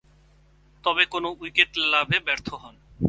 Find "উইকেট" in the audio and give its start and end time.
1.39-1.71